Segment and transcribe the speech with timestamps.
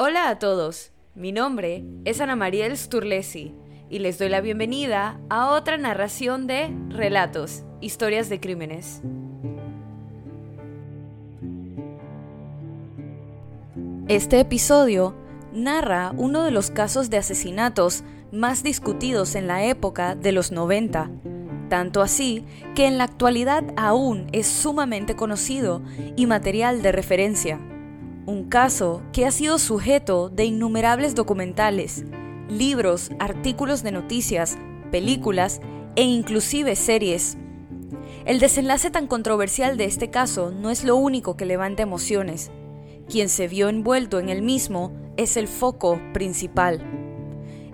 [0.00, 3.52] Hola a todos, mi nombre es Ana Mariel Sturlesi
[3.90, 9.02] y les doy la bienvenida a otra narración de Relatos, Historias de Crímenes.
[14.06, 15.16] Este episodio
[15.52, 21.10] narra uno de los casos de asesinatos más discutidos en la época de los 90,
[21.68, 22.44] tanto así
[22.76, 25.82] que en la actualidad aún es sumamente conocido
[26.14, 27.58] y material de referencia.
[28.28, 32.04] Un caso que ha sido sujeto de innumerables documentales,
[32.50, 34.58] libros, artículos de noticias,
[34.90, 35.62] películas
[35.96, 37.38] e inclusive series.
[38.26, 42.50] El desenlace tan controversial de este caso no es lo único que levanta emociones.
[43.08, 46.82] Quien se vio envuelto en el mismo es el foco principal.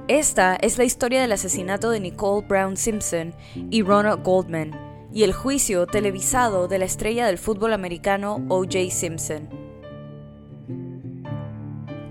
[0.06, 3.34] Esta es la historia del asesinato de Nicole Brown Simpson
[3.70, 4.70] y Ronald Goldman
[5.12, 8.88] y el juicio televisado de la estrella del fútbol americano O.J.
[8.90, 9.73] Simpson.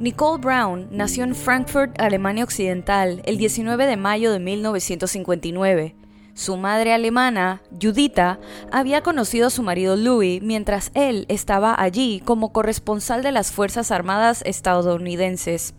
[0.04, 5.96] Nicole Brown nació en Frankfurt, Alemania Occidental, el 19 de mayo de 1959.
[6.34, 8.38] Su madre alemana, Judita,
[8.70, 13.92] había conocido a su marido Louis mientras él estaba allí como corresponsal de las Fuerzas
[13.92, 15.74] Armadas estadounidenses.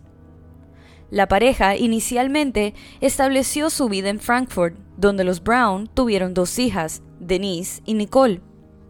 [1.11, 7.83] La pareja inicialmente estableció su vida en Frankfurt, donde los Brown tuvieron dos hijas, Denise
[7.85, 8.41] y Nicole.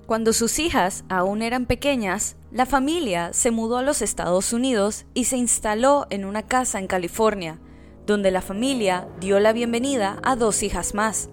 [0.06, 5.26] Cuando sus hijas aún eran pequeñas, la familia se mudó a los Estados Unidos y
[5.26, 7.60] se instaló en una casa en California,
[8.06, 11.30] donde la familia dio la bienvenida a dos hijas más.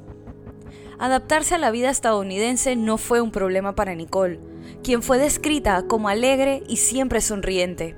[0.98, 4.40] Adaptarse a la vida estadounidense no fue un problema para Nicole,
[4.82, 7.94] quien fue descrita como alegre y siempre sonriente.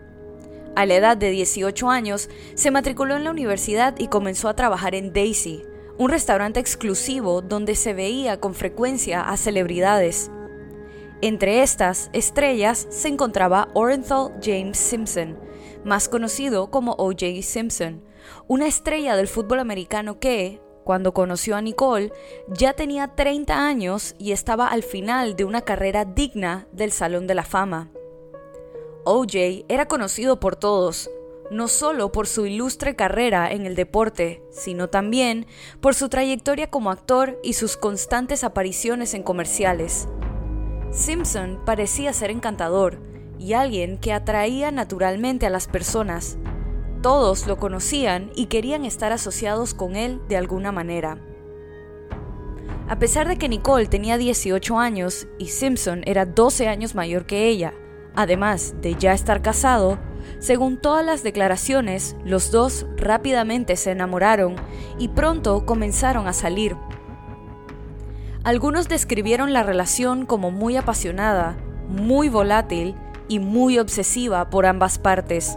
[0.74, 4.96] A la edad de 18 años, se matriculó en la universidad y comenzó a trabajar
[4.96, 5.62] en Daisy,
[5.98, 10.32] un restaurante exclusivo donde se veía con frecuencia a celebridades.
[11.24, 15.38] Entre estas estrellas se encontraba Orenthal James Simpson,
[15.82, 17.40] más conocido como O.J.
[17.40, 18.04] Simpson,
[18.46, 22.12] una estrella del fútbol americano que, cuando conoció a Nicole,
[22.48, 27.34] ya tenía 30 años y estaba al final de una carrera digna del Salón de
[27.34, 27.90] la Fama.
[29.06, 31.10] OJ era conocido por todos,
[31.50, 35.46] no solo por su ilustre carrera en el deporte, sino también
[35.80, 40.06] por su trayectoria como actor y sus constantes apariciones en comerciales.
[40.94, 43.00] Simpson parecía ser encantador
[43.36, 46.38] y alguien que atraía naturalmente a las personas.
[47.02, 51.18] Todos lo conocían y querían estar asociados con él de alguna manera.
[52.88, 57.48] A pesar de que Nicole tenía 18 años y Simpson era 12 años mayor que
[57.48, 57.74] ella,
[58.14, 59.98] además de ya estar casado,
[60.38, 64.54] según todas las declaraciones, los dos rápidamente se enamoraron
[64.96, 66.76] y pronto comenzaron a salir.
[68.44, 71.56] Algunos describieron la relación como muy apasionada,
[71.88, 72.94] muy volátil
[73.26, 75.56] y muy obsesiva por ambas partes.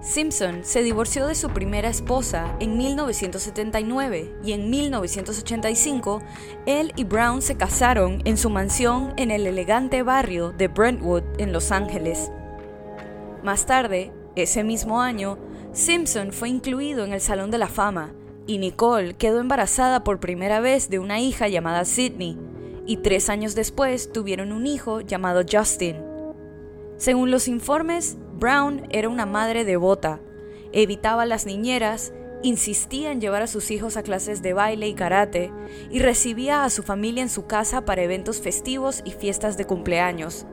[0.00, 6.22] Simpson se divorció de su primera esposa en 1979 y en 1985
[6.66, 11.52] él y Brown se casaron en su mansión en el elegante barrio de Brentwood en
[11.52, 12.30] Los Ángeles.
[13.42, 15.36] Más tarde, ese mismo año,
[15.72, 18.14] Simpson fue incluido en el Salón de la Fama
[18.46, 22.38] y Nicole quedó embarazada por primera vez de una hija llamada Sidney,
[22.86, 25.96] y tres años después tuvieron un hijo llamado Justin.
[26.96, 30.20] Según los informes, Brown era una madre devota,
[30.72, 32.12] evitaba las niñeras,
[32.42, 35.52] insistía en llevar a sus hijos a clases de baile y karate,
[35.90, 40.46] y recibía a su familia en su casa para eventos festivos y fiestas de cumpleaños.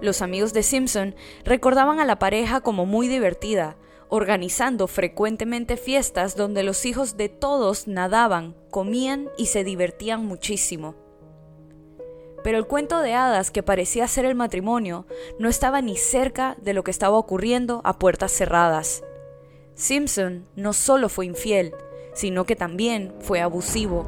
[0.00, 1.14] Los amigos de Simpson
[1.44, 3.76] recordaban a la pareja como muy divertida,
[4.14, 10.94] organizando frecuentemente fiestas donde los hijos de todos nadaban, comían y se divertían muchísimo.
[12.44, 15.04] Pero el cuento de hadas que parecía ser el matrimonio
[15.40, 19.02] no estaba ni cerca de lo que estaba ocurriendo a puertas cerradas.
[19.74, 21.74] Simpson no solo fue infiel,
[22.14, 24.06] sino que también fue abusivo.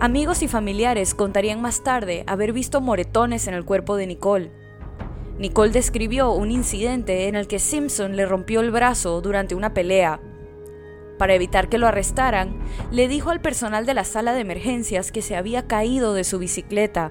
[0.00, 4.50] Amigos y familiares contarían más tarde haber visto moretones en el cuerpo de Nicole,
[5.42, 10.20] Nicole describió un incidente en el que Simpson le rompió el brazo durante una pelea.
[11.18, 12.60] Para evitar que lo arrestaran,
[12.92, 16.38] le dijo al personal de la sala de emergencias que se había caído de su
[16.38, 17.10] bicicleta.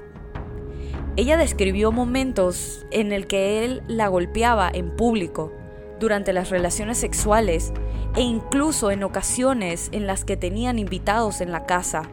[1.18, 5.52] Ella describió momentos en el que él la golpeaba en público,
[6.00, 7.74] durante las relaciones sexuales
[8.16, 12.10] e incluso en ocasiones en las que tenían invitados en la casa.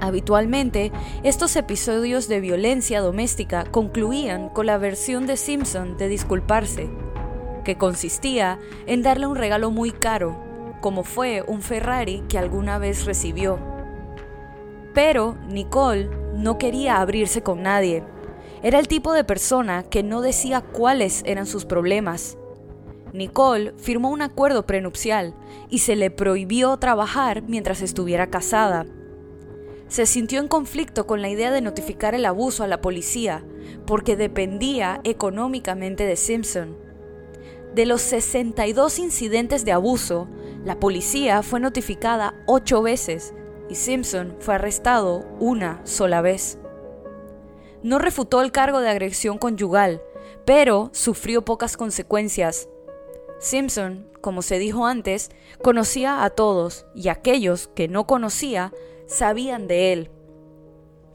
[0.00, 6.90] Habitualmente, estos episodios de violencia doméstica concluían con la versión de Simpson de disculparse,
[7.64, 10.38] que consistía en darle un regalo muy caro,
[10.80, 13.58] como fue un Ferrari que alguna vez recibió.
[14.94, 18.04] Pero Nicole no quería abrirse con nadie.
[18.62, 22.38] Era el tipo de persona que no decía cuáles eran sus problemas.
[23.12, 25.34] Nicole firmó un acuerdo prenupcial
[25.70, 28.86] y se le prohibió trabajar mientras estuviera casada.
[29.88, 33.44] Se sintió en conflicto con la idea de notificar el abuso a la policía,
[33.86, 36.76] porque dependía económicamente de Simpson.
[37.74, 40.28] De los 62 incidentes de abuso,
[40.64, 43.34] la policía fue notificada ocho veces
[43.68, 46.58] y Simpson fue arrestado una sola vez.
[47.82, 50.02] No refutó el cargo de agresión conyugal,
[50.44, 52.68] pero sufrió pocas consecuencias.
[53.38, 55.30] Simpson, como se dijo antes,
[55.62, 58.72] conocía a todos y aquellos que no conocía
[59.06, 60.10] sabían de él.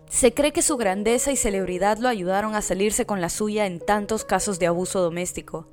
[0.09, 3.79] Se cree que su grandeza y celebridad lo ayudaron a salirse con la suya en
[3.79, 5.67] tantos casos de abuso doméstico.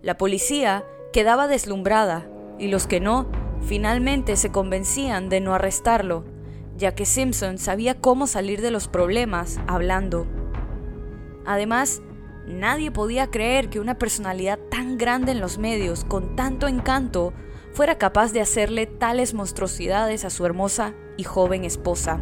[0.00, 2.26] La policía quedaba deslumbrada
[2.58, 3.30] y los que no,
[3.62, 6.24] finalmente se convencían de no arrestarlo,
[6.76, 10.26] ya que Simpson sabía cómo salir de los problemas hablando.
[11.44, 12.00] Además,
[12.46, 17.34] nadie podía creer que una personalidad tan grande en los medios, con tanto encanto,
[17.72, 22.18] fuera capaz de hacerle tales monstruosidades a su hermosa y joven esposa.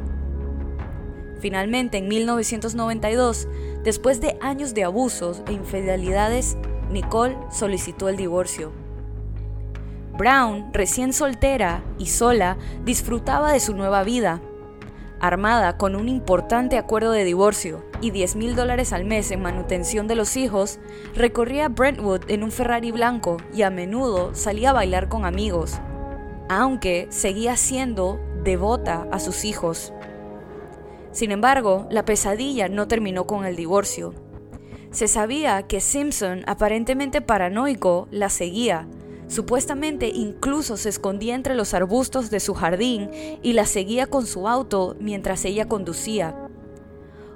[1.38, 3.46] Finalmente, en 1992,
[3.84, 6.56] después de años de abusos e infidelidades,
[6.90, 8.72] Nicole solicitó el divorcio.
[10.16, 14.40] Brown, recién soltera y sola, disfrutaba de su nueva vida.
[15.20, 20.08] Armada con un importante acuerdo de divorcio y 10 mil dólares al mes en manutención
[20.08, 20.80] de los hijos,
[21.14, 25.78] recorría Brentwood en un Ferrari blanco y a menudo salía a bailar con amigos,
[26.48, 28.18] aunque seguía siendo
[28.48, 29.92] devota a sus hijos.
[31.12, 34.14] Sin embargo, la pesadilla no terminó con el divorcio.
[34.90, 38.88] Se sabía que Simpson, aparentemente paranoico, la seguía
[39.28, 43.10] Supuestamente incluso se escondía entre los arbustos de su jardín
[43.42, 46.34] y la seguía con su auto mientras ella conducía.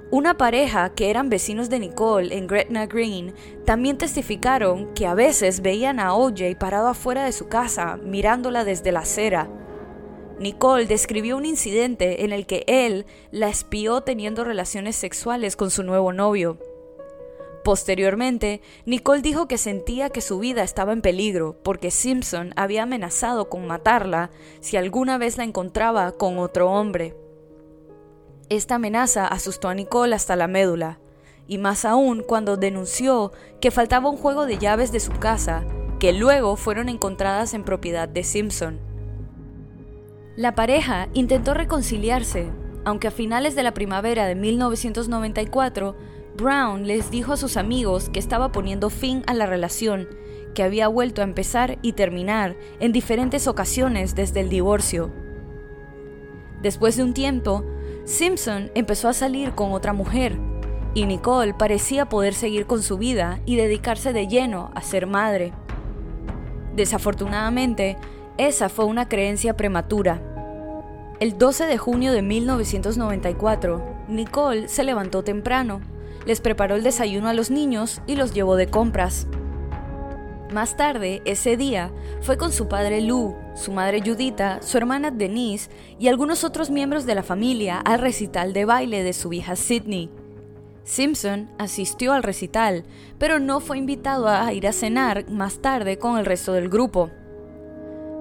[0.09, 3.33] Una pareja que eran vecinos de Nicole en Gretna Green
[3.65, 8.91] también testificaron que a veces veían a OJ parado afuera de su casa mirándola desde
[8.91, 9.47] la acera.
[10.39, 15.83] Nicole describió un incidente en el que él la espió teniendo relaciones sexuales con su
[15.83, 16.57] nuevo novio.
[17.63, 23.49] Posteriormente, Nicole dijo que sentía que su vida estaba en peligro porque Simpson había amenazado
[23.49, 27.15] con matarla si alguna vez la encontraba con otro hombre.
[28.49, 30.99] Esta amenaza asustó a Nicole hasta la médula,
[31.47, 33.31] y más aún cuando denunció
[33.61, 35.65] que faltaba un juego de llaves de su casa,
[35.99, 38.92] que luego fueron encontradas en propiedad de Simpson.
[40.35, 42.49] La pareja intentó reconciliarse,
[42.85, 45.95] aunque a finales de la primavera de 1994
[46.35, 50.07] Brown les dijo a sus amigos que estaba poniendo fin a la relación,
[50.55, 55.11] que había vuelto a empezar y terminar en diferentes ocasiones desde el divorcio.
[56.63, 57.63] Después de un tiempo,
[58.05, 60.39] Simpson empezó a salir con otra mujer,
[60.95, 65.53] y Nicole parecía poder seguir con su vida y dedicarse de lleno a ser madre.
[66.75, 67.97] Desafortunadamente,
[68.37, 70.21] esa fue una creencia prematura.
[71.19, 75.81] El 12 de junio de 1994, Nicole se levantó temprano
[76.25, 79.27] les preparó el desayuno a los niños y los llevó de compras.
[80.51, 81.91] Más tarde, ese día,
[82.21, 85.69] fue con su padre Lou, su madre Judita, su hermana Denise
[85.99, 90.11] y algunos otros miembros de la familia al recital de baile de su hija Sydney.
[90.83, 92.83] Simpson asistió al recital,
[93.17, 97.09] pero no fue invitado a ir a cenar más tarde con el resto del grupo.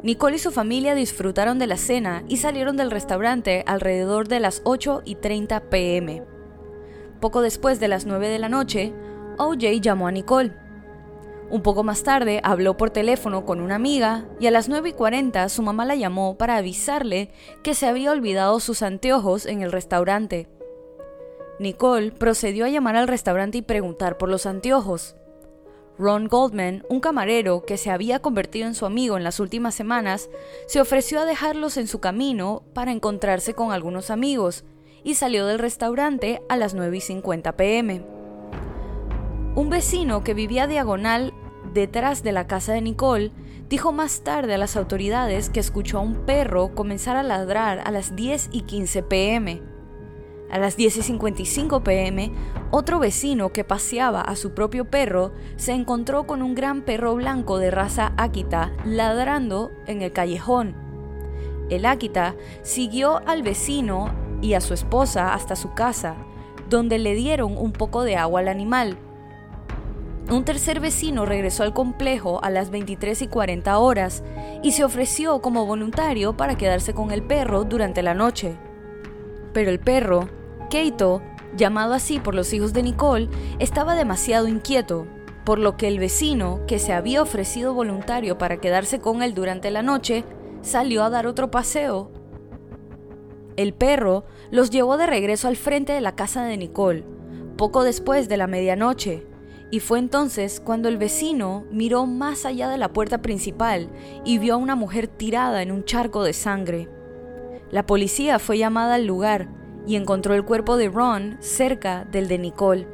[0.03, 4.61] Nicole y su familia disfrutaron de la cena y salieron del restaurante alrededor de las
[4.65, 6.25] 8 y 30 pm.
[7.21, 8.93] Poco después de las 9 de la noche,
[9.39, 10.55] OJ llamó a Nicole.
[11.51, 14.93] Un poco más tarde habló por teléfono con una amiga y a las 9 y
[14.93, 17.31] 40 su mamá la llamó para avisarle
[17.63, 20.49] que se había olvidado sus anteojos en el restaurante.
[21.61, 25.15] Nicole procedió a llamar al restaurante y preguntar por los anteojos.
[26.03, 30.29] Ron Goldman, un camarero que se había convertido en su amigo en las últimas semanas,
[30.67, 34.65] se ofreció a dejarlos en su camino para encontrarse con algunos amigos
[35.05, 38.05] y salió del restaurante a las 9 y 50 pm.
[39.55, 41.33] Un vecino que vivía diagonal
[41.73, 43.31] detrás de la casa de Nicole
[43.69, 47.93] dijo más tarde a las autoridades que escuchó a un perro comenzar a ladrar a
[47.93, 49.72] las 10 y 15 pm.
[50.53, 52.31] A las 10 y 55 pm,
[52.71, 57.57] otro vecino que paseaba a su propio perro se encontró con un gran perro blanco
[57.57, 60.75] de raza Akita ladrando en el callejón.
[61.71, 66.17] El Akita siguió al vecino y a su esposa hasta su casa,
[66.69, 68.99] donde le dieron un poco de agua al animal.
[70.31, 74.23] Un tercer vecino regresó al complejo a las 23 y 40 horas
[74.63, 78.55] y se ofreció como voluntario para quedarse con el perro durante la noche.
[79.55, 80.29] Pero el perro,
[80.73, 81.21] Keito,
[81.55, 85.07] llamado así por los hijos de Nicole, estaba demasiado inquieto,
[85.45, 89.71] por lo que el vecino, que se había ofrecido voluntario para quedarse con él durante
[89.71, 90.25] la noche,
[90.63, 92.11] salió a dar otro paseo.
[93.57, 97.05] El perro los llevó de regreso al frente de la casa de Nicole,
[97.59, 99.27] poco después de la medianoche,
[99.71, 103.91] y fue entonces cuando el vecino miró más allá de la puerta principal
[104.25, 106.89] y vio a una mujer tirada en un charco de sangre.
[107.71, 112.39] La policía fue llamada al lugar y encontró el cuerpo de Ron cerca del de
[112.39, 112.87] Nicole.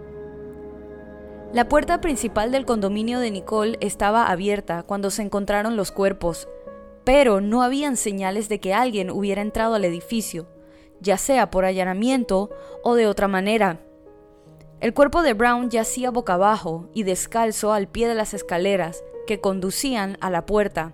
[1.53, 6.47] La puerta principal del condominio de Nicole estaba abierta cuando se encontraron los cuerpos,
[7.05, 10.47] pero no habían señales de que alguien hubiera entrado al edificio,
[11.01, 12.51] ya sea por allanamiento
[12.85, 13.81] o de otra manera.
[14.81, 19.41] El cuerpo de Brown yacía boca abajo y descalzo al pie de las escaleras que
[19.41, 20.93] conducían a la puerta.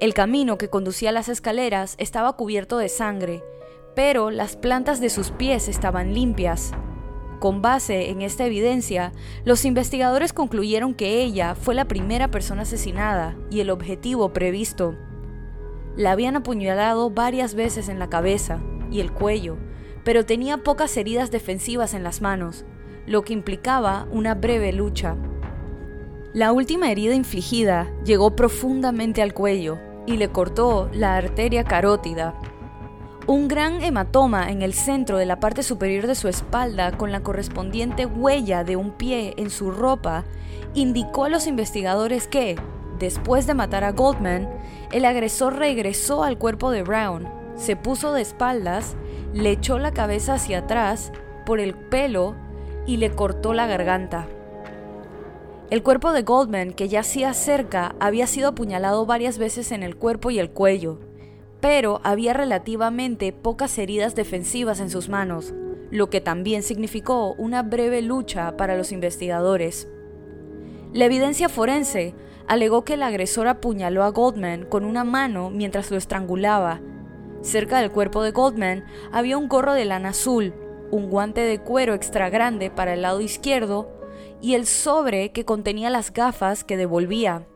[0.00, 3.42] El camino que conducía a las escaleras estaba cubierto de sangre,
[3.94, 6.72] pero las plantas de sus pies estaban limpias.
[7.38, 9.12] Con base en esta evidencia,
[9.44, 14.96] los investigadores concluyeron que ella fue la primera persona asesinada y el objetivo previsto.
[15.96, 19.56] La habían apuñalado varias veces en la cabeza y el cuello,
[20.04, 22.64] pero tenía pocas heridas defensivas en las manos,
[23.06, 25.16] lo que implicaba una breve lucha.
[26.32, 32.34] La última herida infligida llegó profundamente al cuello y le cortó la arteria carótida.
[33.28, 37.20] Un gran hematoma en el centro de la parte superior de su espalda con la
[37.20, 40.24] correspondiente huella de un pie en su ropa
[40.74, 42.56] indicó a los investigadores que,
[42.98, 44.48] después de matar a Goldman,
[44.90, 48.96] el agresor regresó al cuerpo de Brown, se puso de espaldas,
[49.32, 51.12] le echó la cabeza hacia atrás
[51.46, 52.34] por el pelo
[52.86, 54.26] y le cortó la garganta.
[55.70, 60.32] El cuerpo de Goldman, que yacía cerca, había sido apuñalado varias veces en el cuerpo
[60.32, 60.98] y el cuello,
[61.62, 65.54] pero había relativamente pocas heridas defensivas en sus manos,
[65.90, 69.88] lo que también significó una breve lucha para los investigadores.
[70.92, 72.16] La evidencia forense
[72.48, 76.80] alegó que el agresor apuñaló a Goldman con una mano mientras lo estrangulaba.
[77.42, 80.54] Cerca del cuerpo de Goldman había un gorro de lana azul,
[80.90, 83.88] un guante de cuero extra grande para el lado izquierdo
[84.40, 87.46] y el sobre que contenía las gafas que devolvía.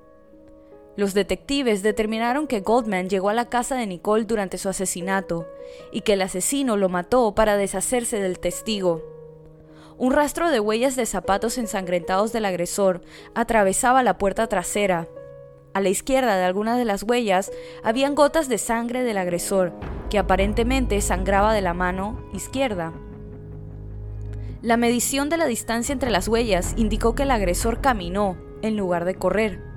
[0.96, 5.46] Los detectives determinaron que Goldman llegó a la casa de Nicole durante su asesinato
[5.92, 9.02] y que el asesino lo mató para deshacerse del testigo.
[9.98, 13.02] Un rastro de huellas de zapatos ensangrentados del agresor
[13.34, 15.06] atravesaba la puerta trasera.
[15.74, 17.50] A la izquierda de algunas de las huellas
[17.82, 19.72] habían gotas de sangre del agresor,
[20.08, 22.94] que aparentemente sangraba de la mano izquierda.
[24.62, 29.04] La medición de la distancia entre las huellas indicó que el agresor caminó en lugar
[29.04, 29.75] de correr.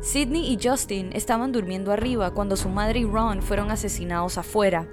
[0.00, 4.88] Sidney y Justin estaban durmiendo arriba cuando su madre y Ron fueron asesinados afuera.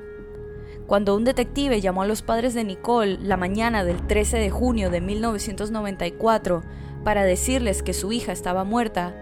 [0.88, 4.90] Cuando un detective llamó a los padres de Nicole la mañana del 13 de junio
[4.90, 6.64] de 1994
[7.04, 9.16] para decirles que su hija estaba muerta,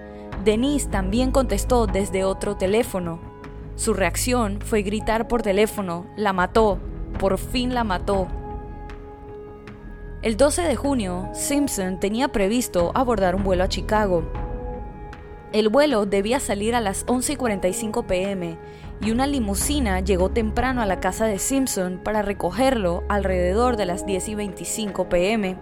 [0.44, 3.20] Denise también contestó desde otro teléfono.
[3.76, 6.80] Su reacción fue gritar por teléfono, la mató,
[7.18, 8.28] por fin la mató,
[10.24, 14.24] el 12 de junio, Simpson tenía previsto abordar un vuelo a Chicago.
[15.54, 18.58] El vuelo debía salir a las 11:45 pm
[19.02, 24.04] y una limusina llegó temprano a la casa de Simpson para recogerlo alrededor de las
[24.04, 25.60] 10:25 pm.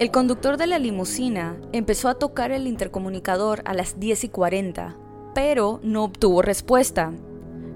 [0.00, 4.96] El conductor de la limusina empezó a tocar el intercomunicador a las 10:40,
[5.36, 7.12] pero no obtuvo respuesta.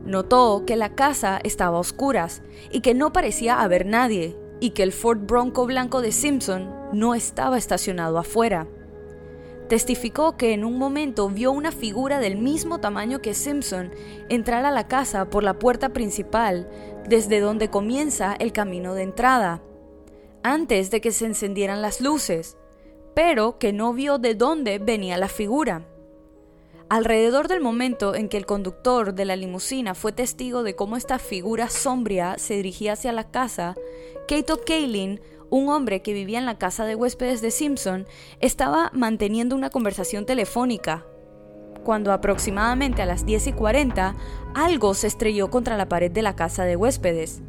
[0.05, 2.43] Notó que la casa estaba a oscuras
[2.73, 7.15] y que no parecía haber nadie, y que el Ford Bronco blanco de Simpson no
[7.15, 8.67] estaba estacionado afuera.
[9.69, 13.93] Testificó que en un momento vio una figura del mismo tamaño que Simpson
[14.29, 16.69] entrar a la casa por la puerta principal,
[17.09, 19.63] desde donde comienza el camino de entrada,
[20.43, 22.59] antes de que se encendieran las luces,
[23.15, 25.87] pero que no vio de dónde venía la figura.
[26.91, 31.19] Alrededor del momento en que el conductor de la limusina fue testigo de cómo esta
[31.19, 33.75] figura sombria se dirigía hacia la casa,
[34.29, 35.21] Kato Kaelin,
[35.51, 38.07] un hombre que vivía en la casa de huéspedes de Simpson,
[38.41, 41.05] estaba manteniendo una conversación telefónica.
[41.85, 44.15] Cuando aproximadamente a las 10 y 40,
[44.55, 47.43] algo se estrelló contra la pared de la casa de huéspedes.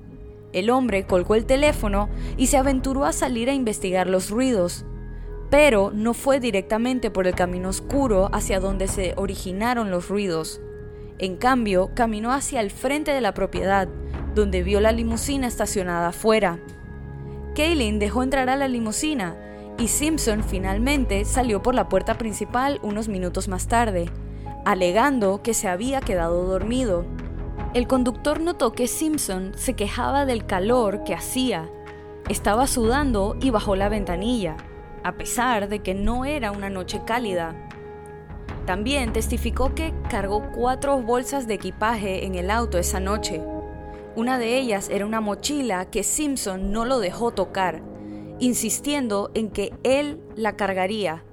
[0.52, 4.86] El hombre colgó el teléfono y se aventuró a salir a investigar los ruidos,
[5.50, 10.62] pero no fue directamente por el camino oscuro hacia donde se originaron los ruidos.
[11.18, 13.88] En cambio, caminó hacia el frente de la propiedad,
[14.34, 16.60] donde vio la limusina estacionada afuera.
[17.56, 19.38] Kaylin dejó entrar a la limusina
[19.78, 24.10] y Simpson finalmente salió por la puerta principal unos minutos más tarde,
[24.66, 27.06] alegando que se había quedado dormido.
[27.74, 31.70] El conductor notó que Simpson se quejaba del calor que hacía.
[32.30, 34.58] Estaba sudando y bajó la ventanilla.
[35.04, 37.54] a pesar de que no era una noche cálida.
[38.66, 43.40] También testificó que cargó cuatro bolsas de equipaje en el auto esa noche.
[44.16, 47.84] Una de ellas era una mochila que Simpson no lo dejó tocar,
[48.40, 51.26] insistiendo en que él la cargaría.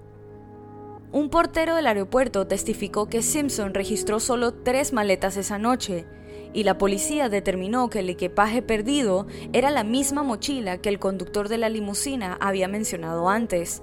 [1.12, 6.06] Un portero del aeropuerto testificó que Simpson registró solo tres maletas esa noche
[6.52, 11.48] y la policía determinó que el equipaje perdido era la misma mochila que el conductor
[11.48, 13.82] de la limusina había mencionado antes.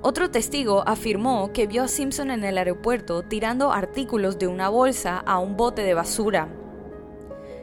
[0.00, 5.18] Otro testigo afirmó que vio a Simpson en el aeropuerto tirando artículos de una bolsa
[5.18, 6.48] a un bote de basura.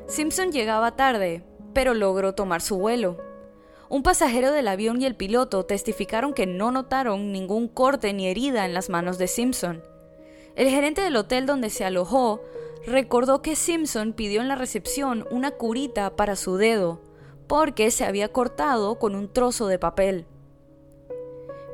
[0.08, 1.44] Simpson llegaba tarde,
[1.74, 3.18] pero logró tomar su vuelo.
[3.90, 8.66] Un pasajero del avión y el piloto testificaron que no notaron ningún corte ni herida
[8.66, 9.84] en las manos de Simpson.
[10.56, 12.42] El gerente del hotel donde se alojó
[12.86, 17.02] recordó que Simpson pidió en la recepción una curita para su dedo,
[17.48, 20.26] porque se había cortado con un trozo de papel.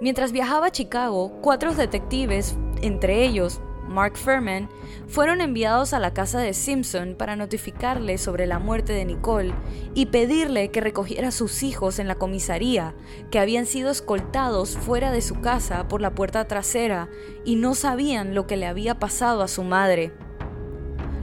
[0.01, 3.59] Mientras viajaba a Chicago, cuatro detectives, entre ellos
[3.89, 4.69] Mark Furman,
[5.08, 9.53] fueron enviados a la casa de Simpson para notificarle sobre la muerte de Nicole
[9.96, 12.93] y pedirle que recogiera a sus hijos en la comisaría,
[13.31, 17.10] que habían sido escoltados fuera de su casa por la puerta trasera
[17.43, 20.13] y no sabían lo que le había pasado a su madre.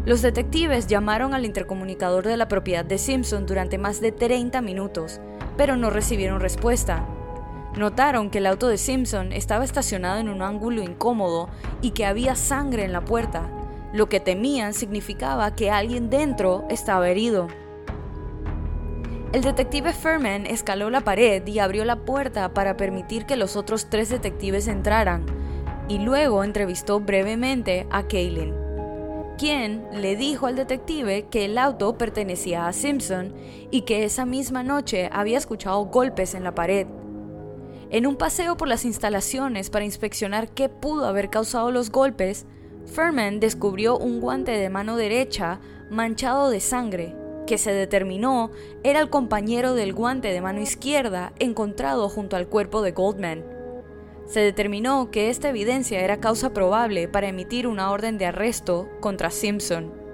[0.05, 5.21] Los detectives llamaron al intercomunicador de la propiedad de Simpson durante más de 30 minutos,
[5.57, 7.16] pero no recibieron respuesta.
[7.77, 11.51] Notaron que el auto de Simpson estaba estacionado en un ángulo incómodo
[11.83, 13.51] y que había sangre en la puerta.
[13.93, 17.49] Lo que temían significaba que alguien dentro estaba herido.
[19.33, 23.91] El detective Furman escaló la pared y abrió la puerta para permitir que los otros
[23.91, 25.27] tres detectives entraran,
[25.89, 28.55] y luego entrevistó brevemente a Kaylin,
[29.37, 33.35] quien le dijo al detective que el auto pertenecía a Simpson
[33.71, 36.87] y que esa misma noche había escuchado golpes en la pared.
[37.91, 42.45] En un paseo por las instalaciones para inspeccionar qué pudo haber causado los golpes,
[42.87, 47.15] Furman descubrió un guante de mano derecha manchado de sangre,
[47.47, 48.51] que se determinó
[48.83, 53.45] era el compañero del guante de mano izquierda encontrado junto al cuerpo de Goldman.
[54.27, 59.31] Se determinó que esta evidencia era causa probable para emitir una orden de arresto contra
[59.31, 60.06] Simpson.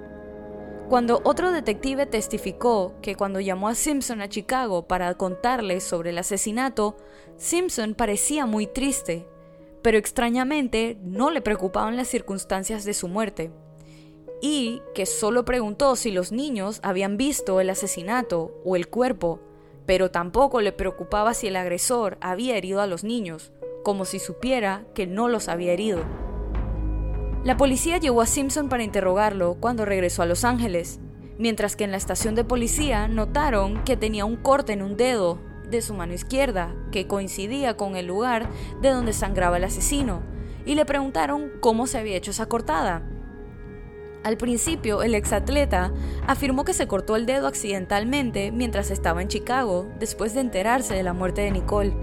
[0.89, 6.17] Cuando otro detective testificó que cuando llamó a Simpson a Chicago para contarle sobre el
[6.17, 6.97] asesinato,
[7.37, 9.25] Simpson parecía muy triste,
[9.81, 13.51] pero extrañamente no le preocupaban las circunstancias de su muerte,
[14.41, 19.39] y que solo preguntó si los niños habían visto el asesinato o el cuerpo,
[19.85, 23.51] pero tampoco le preocupaba si el agresor había herido a los niños,
[23.83, 26.03] como si supiera que no los había herido.
[27.43, 31.01] La policía llevó a Simpson para interrogarlo cuando regresó a Los Ángeles,
[31.37, 35.39] mientras que en la estación de policía notaron que tenía un corte en un dedo
[35.69, 38.49] de su mano izquierda, que coincidía con el lugar
[38.81, 40.21] de donde sangraba el asesino,
[40.65, 43.03] y le preguntaron cómo se había hecho esa cortada.
[44.23, 45.91] Al principio, el exatleta
[46.25, 51.03] afirmó que se cortó el dedo accidentalmente mientras estaba en Chicago, después de enterarse de
[51.03, 51.93] la muerte de Nicole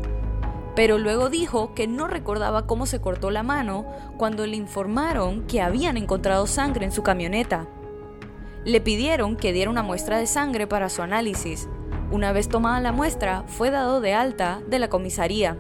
[0.80, 3.84] pero luego dijo que no recordaba cómo se cortó la mano
[4.16, 7.66] cuando le informaron que habían encontrado sangre en su camioneta.
[8.64, 11.68] Le pidieron que diera una muestra de sangre para su análisis.
[12.10, 15.58] Una vez tomada la muestra, fue dado de alta de la comisaría.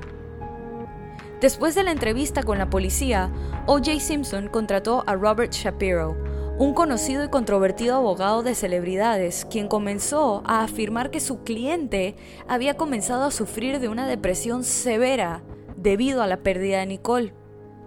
[1.42, 3.30] Después de la entrevista con la policía,
[3.66, 4.00] O.J.
[4.00, 6.16] Simpson contrató a Robert Shapiro,
[6.60, 12.76] un conocido y controvertido abogado de celebridades, quien comenzó a afirmar que su cliente había
[12.76, 15.42] comenzado a sufrir de una depresión severa
[15.78, 17.32] debido a la pérdida de Nicole.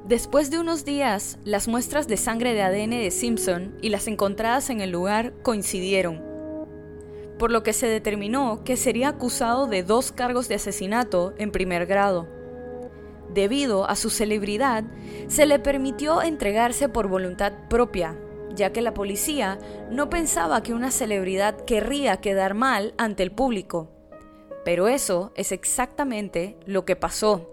[0.07, 4.71] Después de unos días, las muestras de sangre de ADN de Simpson y las encontradas
[4.71, 6.23] en el lugar coincidieron,
[7.37, 11.85] por lo que se determinó que sería acusado de dos cargos de asesinato en primer
[11.85, 12.27] grado.
[13.35, 14.83] Debido a su celebridad,
[15.27, 18.17] se le permitió entregarse por voluntad propia,
[18.55, 23.89] ya que la policía no pensaba que una celebridad querría quedar mal ante el público.
[24.65, 27.49] Pero eso es exactamente lo que pasó.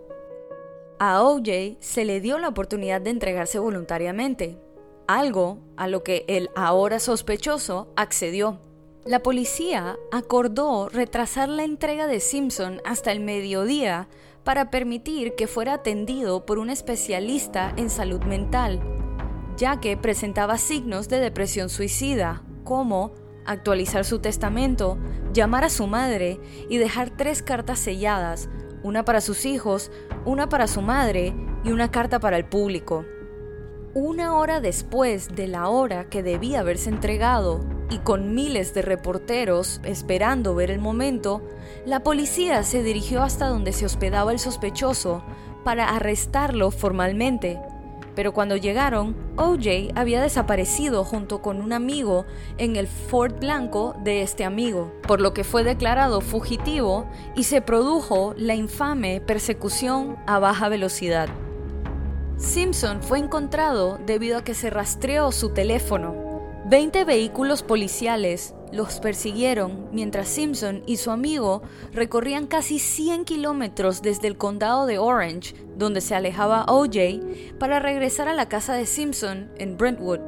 [0.99, 4.59] A OJ se le dio la oportunidad de entregarse voluntariamente,
[5.07, 8.61] algo a lo que el ahora sospechoso accedió.
[9.05, 14.09] La policía acordó retrasar la entrega de Simpson hasta el mediodía
[14.45, 18.81] para permitir que fuera atendido por un especialista en salud mental
[19.61, 23.13] ya que presentaba signos de depresión suicida, como
[23.45, 24.97] actualizar su testamento,
[25.35, 28.49] llamar a su madre y dejar tres cartas selladas,
[28.83, 29.93] una para sus hijos,
[30.25, 33.05] una para su madre y una carta para el público.
[33.93, 39.81] Una hora después de la hora que debía haberse entregado, y con miles de reporteros
[39.85, 41.43] esperando ver el momento,
[41.85, 45.23] la policía se dirigió hasta donde se hospedaba el sospechoso
[45.65, 47.61] para arrestarlo formalmente.
[48.15, 52.27] Pero cuando llegaron, OJ había desaparecido junto con un amigo
[52.59, 57.63] en el Ford blanco de este amigo, por lo que fue declarado fugitivo y se
[57.63, 61.29] produjo la infame persecución a baja velocidad.
[62.37, 66.31] Simpson fue encontrado debido a que se rastreó su teléfono
[66.67, 74.29] 20 vehículos policiales los persiguieron mientras Simpson y su amigo recorrían casi 100 kilómetros desde
[74.29, 79.51] el condado de Orange, donde se alejaba OJ, para regresar a la casa de Simpson
[79.57, 80.21] en Brentwood.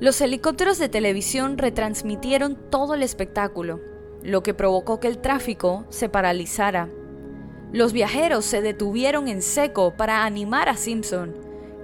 [0.00, 3.80] Los helicópteros de televisión retransmitieron todo el espectáculo,
[4.22, 6.90] lo que provocó que el tráfico se paralizara.
[7.72, 11.34] Los viajeros se detuvieron en seco para animar a Simpson,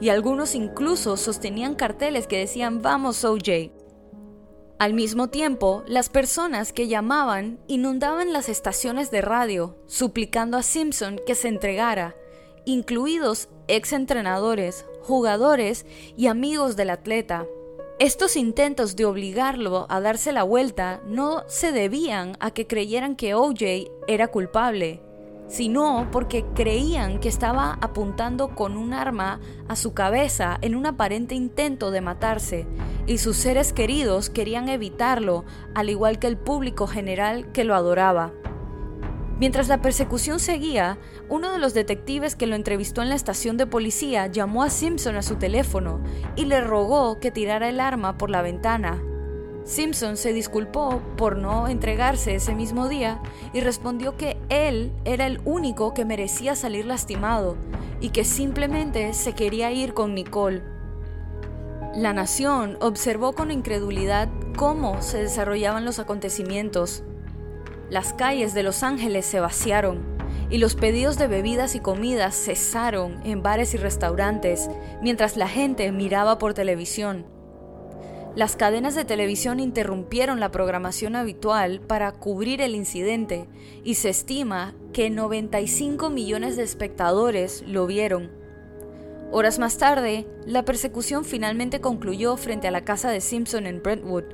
[0.01, 3.80] y algunos incluso sostenían carteles que decían Vamos OJ.
[4.81, 11.21] Al mismo tiempo, las personas que llamaban inundaban las estaciones de radio, suplicando a Simpson
[11.27, 12.17] que se entregara,
[12.65, 15.85] incluidos ex-entrenadores, jugadores
[16.17, 17.47] y amigos del atleta.
[17.99, 23.35] Estos intentos de obligarlo a darse la vuelta no se debían a que creyeran que
[23.35, 25.03] OJ era culpable,
[25.51, 31.35] sino porque creían que estaba apuntando con un arma a su cabeza en un aparente
[31.35, 32.67] intento de matarse,
[33.07, 38.33] y sus seres queridos querían evitarlo, al igual que el público general que lo adoraba.
[39.41, 43.67] Mientras la persecución seguía, uno de los detectives que lo entrevistó en la estación de
[43.67, 46.01] policía llamó a Simpson a su teléfono
[46.37, 49.03] y le rogó que tirara el arma por la ventana,
[49.71, 53.21] Simpson se disculpó por no entregarse ese mismo día
[53.53, 57.57] y respondió que él era el único que merecía salir lastimado
[58.01, 60.65] y que simplemente se quería ir con Nicole.
[61.95, 67.05] La nación observó con incredulidad cómo se desarrollaban los acontecimientos.
[67.91, 70.01] Las calles de Los Ángeles se vaciaron
[70.51, 74.69] y los pedidos de bebidas y comidas cesaron en bares y restaurantes
[75.01, 77.40] mientras la gente miraba por televisión.
[78.37, 83.49] Las cadenas de televisión interrumpieron la programación habitual para cubrir el incidente
[83.83, 88.31] y se estima que 95 millones de espectadores lo vieron.
[89.33, 94.25] Horas más tarde, la persecución finalmente concluyó frente a la casa de Simpson en Brentwood,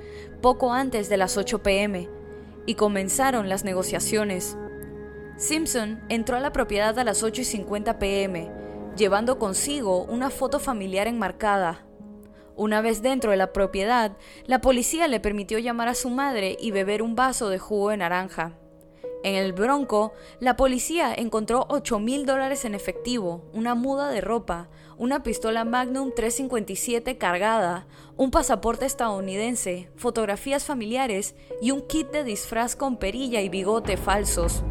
[0.42, 2.08] poco antes de las 8 pm,
[2.66, 4.58] y comenzaron las negociaciones.
[5.38, 8.50] Simpson entró a la propiedad a las 8 y 50 pm,
[8.94, 11.85] llevando consigo una foto familiar enmarcada
[12.56, 14.16] una vez dentro de la propiedad,
[14.46, 17.98] la policía le permitió llamar a su madre y beber un vaso de jugo de
[17.98, 18.58] naranja.
[19.22, 24.68] En el Bronco, la policía encontró 8 mil dólares en efectivo, una muda de ropa,
[24.98, 32.76] una pistola Magnum 357 cargada, un pasaporte estadounidense, fotografías familiares y un kit de disfraz
[32.76, 34.62] con perilla y bigote falsos.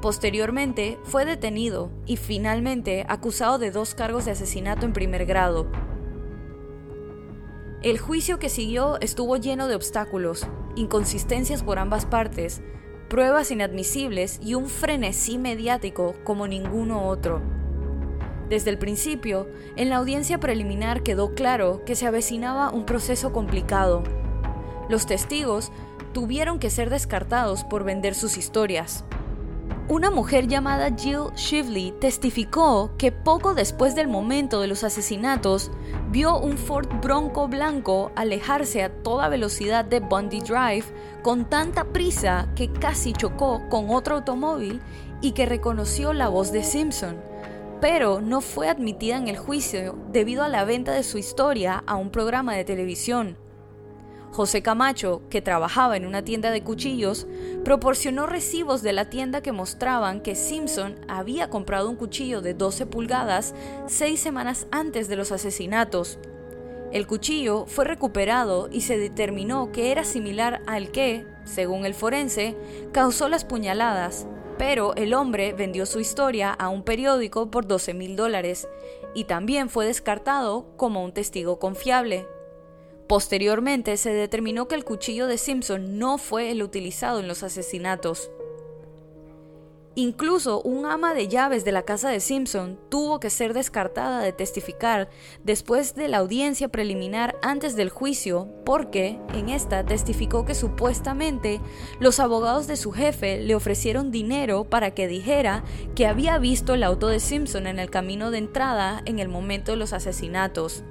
[0.00, 5.66] Posteriormente fue detenido y finalmente acusado de dos cargos de asesinato en primer grado.
[7.82, 12.62] El juicio que siguió estuvo lleno de obstáculos, inconsistencias por ambas partes,
[13.08, 17.42] pruebas inadmisibles y un frenesí mediático como ninguno otro.
[18.48, 24.02] Desde el principio, en la audiencia preliminar quedó claro que se avecinaba un proceso complicado.
[24.88, 25.70] Los testigos
[26.12, 29.04] tuvieron que ser descartados por vender sus historias.
[29.88, 35.70] Una mujer llamada Jill Shively testificó que poco después del momento de los asesinatos
[36.10, 40.86] vio un Ford Bronco blanco alejarse a toda velocidad de Bundy Drive
[41.22, 44.80] con tanta prisa que casi chocó con otro automóvil
[45.20, 47.14] y que reconoció la voz de Simpson,
[47.80, 51.94] pero no fue admitida en el juicio debido a la venta de su historia a
[51.94, 53.36] un programa de televisión.
[54.32, 57.26] José Camacho, que trabajaba en una tienda de cuchillos,
[57.64, 62.86] proporcionó recibos de la tienda que mostraban que Simpson había comprado un cuchillo de 12
[62.86, 63.54] pulgadas
[63.86, 66.18] seis semanas antes de los asesinatos.
[66.92, 72.56] El cuchillo fue recuperado y se determinó que era similar al que, según el forense,
[72.92, 74.26] causó las puñaladas,
[74.58, 78.68] pero el hombre vendió su historia a un periódico por 12 mil dólares
[79.14, 82.26] y también fue descartado como un testigo confiable.
[83.08, 88.30] Posteriormente se determinó que el cuchillo de Simpson no fue el utilizado en los asesinatos.
[89.98, 94.34] Incluso un ama de llaves de la casa de Simpson tuvo que ser descartada de
[94.34, 95.08] testificar
[95.42, 101.62] después de la audiencia preliminar antes del juicio porque en esta testificó que supuestamente
[101.98, 105.64] los abogados de su jefe le ofrecieron dinero para que dijera
[105.94, 109.72] que había visto el auto de Simpson en el camino de entrada en el momento
[109.72, 110.84] de los asesinatos.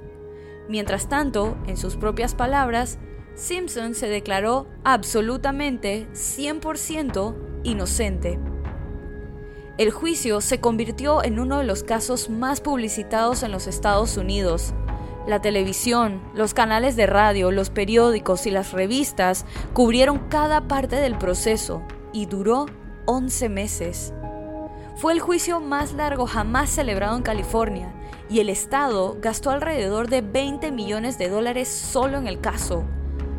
[0.68, 2.98] Mientras tanto, en sus propias palabras,
[3.34, 8.38] Simpson se declaró absolutamente 100% inocente.
[9.78, 14.72] El juicio se convirtió en uno de los casos más publicitados en los Estados Unidos.
[15.26, 21.18] La televisión, los canales de radio, los periódicos y las revistas cubrieron cada parte del
[21.18, 22.66] proceso y duró
[23.04, 24.14] 11 meses.
[24.96, 27.92] Fue el juicio más largo jamás celebrado en California
[28.28, 32.84] y el Estado gastó alrededor de 20 millones de dólares solo en el caso,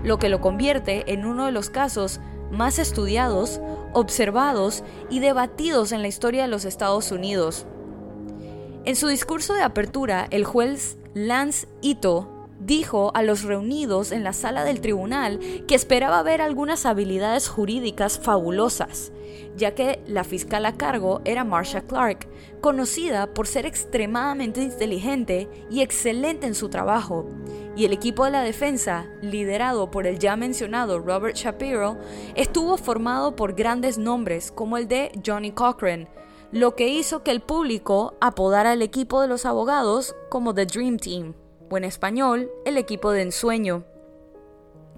[0.03, 2.19] lo que lo convierte en uno de los casos
[2.51, 3.59] más estudiados,
[3.93, 7.65] observados y debatidos en la historia de los Estados Unidos.
[8.85, 14.33] En su discurso de apertura, el juez Lance Ito dijo a los reunidos en la
[14.33, 19.11] sala del tribunal que esperaba ver algunas habilidades jurídicas fabulosas,
[19.55, 22.27] ya que la fiscal a cargo era Marsha Clark,
[22.61, 27.27] conocida por ser extremadamente inteligente y excelente en su trabajo,
[27.75, 31.97] y el equipo de la defensa, liderado por el ya mencionado Robert Shapiro,
[32.35, 36.09] estuvo formado por grandes nombres como el de Johnny Cochran,
[36.51, 40.97] lo que hizo que el público apodara al equipo de los abogados como The Dream
[40.97, 41.33] Team,
[41.69, 43.85] o en español, el equipo de ensueño.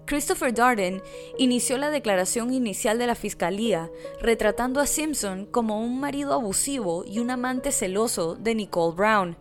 [0.05, 1.03] Christopher Darden
[1.37, 7.19] inició la declaración inicial de la fiscalía, retratando a Simpson como un marido abusivo y
[7.19, 9.37] un amante celoso de Nicole Brown.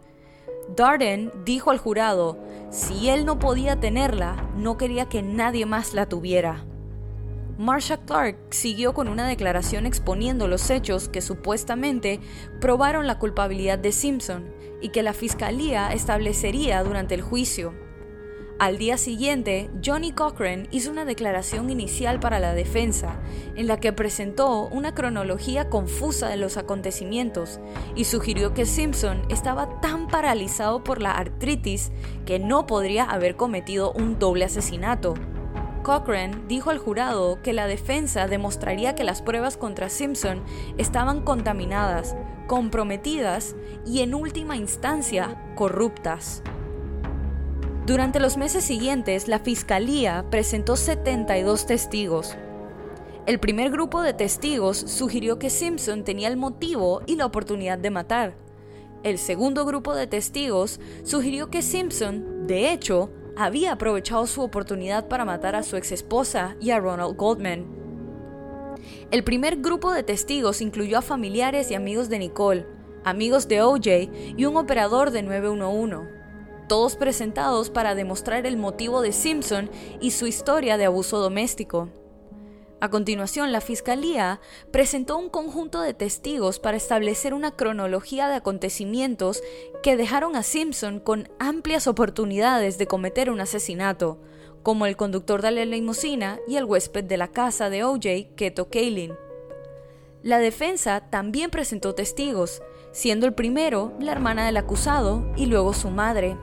[0.76, 2.36] Darden dijo al jurado,
[2.70, 6.67] si él no podía tenerla, no quería que nadie más la tuviera.
[7.58, 12.20] Marsha Clark siguió con una declaración exponiendo los hechos que supuestamente
[12.60, 17.74] probaron la culpabilidad de Simpson y que la fiscalía establecería durante el juicio.
[18.60, 23.20] Al día siguiente, Johnny Cochran hizo una declaración inicial para la defensa,
[23.56, 27.58] en la que presentó una cronología confusa de los acontecimientos
[27.96, 31.90] y sugirió que Simpson estaba tan paralizado por la artritis
[32.24, 35.14] que no podría haber cometido un doble asesinato.
[35.88, 40.42] Cochran dijo al jurado que la defensa demostraría que las pruebas contra Simpson
[40.76, 42.14] estaban contaminadas,
[42.46, 46.42] comprometidas y en última instancia corruptas.
[47.86, 52.36] Durante los meses siguientes, la Fiscalía presentó 72 testigos.
[53.24, 57.88] El primer grupo de testigos sugirió que Simpson tenía el motivo y la oportunidad de
[57.88, 58.34] matar.
[59.04, 65.24] El segundo grupo de testigos sugirió que Simpson, de hecho, había aprovechado su oportunidad para
[65.24, 67.66] matar a su exesposa y a Ronald Goldman.
[69.10, 72.66] El primer grupo de testigos incluyó a familiares y amigos de Nicole,
[73.04, 76.18] amigos de OJ y un operador de 911
[76.68, 79.70] todos presentados para demostrar el motivo de Simpson
[80.00, 81.88] y su historia de abuso doméstico.
[82.80, 89.42] A continuación, la Fiscalía presentó un conjunto de testigos para establecer una cronología de acontecimientos
[89.82, 94.20] que dejaron a Simpson con amplias oportunidades de cometer un asesinato,
[94.62, 98.68] como el conductor de la limusina y el huésped de la casa de OJ, Keto
[98.68, 99.14] Kalin.
[100.22, 102.62] La defensa también presentó testigos,
[102.92, 106.36] siendo el primero la hermana del acusado y luego su madre.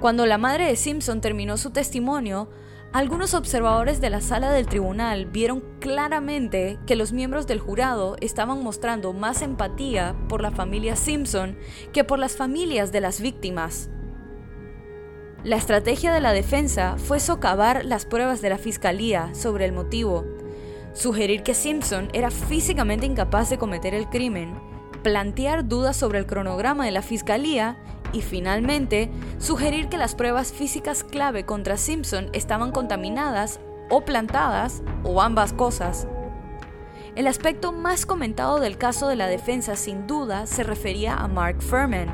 [0.00, 2.48] Cuando la madre de Simpson terminó su testimonio,
[2.92, 8.64] algunos observadores de la sala del tribunal vieron claramente que los miembros del jurado estaban
[8.64, 11.56] mostrando más empatía por la familia Simpson
[11.92, 13.90] que por las familias de las víctimas.
[15.44, 20.26] La estrategia de la defensa fue socavar las pruebas de la fiscalía sobre el motivo,
[20.92, 24.60] sugerir que Simpson era físicamente incapaz de cometer el crimen,
[25.04, 27.78] plantear dudas sobre el cronograma de la fiscalía
[28.12, 35.20] y finalmente sugerir que las pruebas físicas clave contra Simpson estaban contaminadas o plantadas o
[35.20, 36.06] ambas cosas.
[37.16, 41.60] El aspecto más comentado del caso de la defensa sin duda se refería a Mark
[41.60, 42.08] Furman,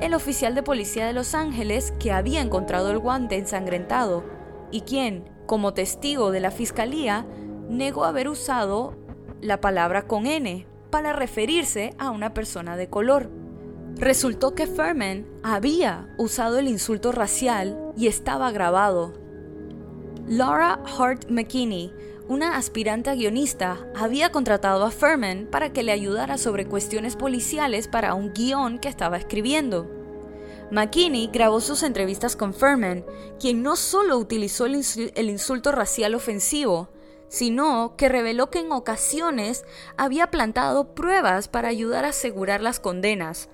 [0.00, 4.24] el oficial de policía de Los Ángeles que había encontrado el guante ensangrentado
[4.70, 7.26] y quien, como testigo de la fiscalía,
[7.68, 8.96] negó haber usado
[9.40, 13.30] la palabra con N para referirse a una persona de color.
[13.96, 19.14] Resultó que Furman había usado el insulto racial y estaba grabado.
[20.26, 21.92] Laura Hart McKinney,
[22.26, 27.86] una aspirante a guionista, había contratado a Furman para que le ayudara sobre cuestiones policiales
[27.86, 29.88] para un guion que estaba escribiendo.
[30.72, 33.04] McKinney grabó sus entrevistas con Furman,
[33.38, 34.82] quien no solo utilizó el,
[35.14, 36.88] el insulto racial ofensivo,
[37.28, 39.64] sino que reveló que en ocasiones
[39.96, 43.50] había plantado pruebas para ayudar a asegurar las condenas,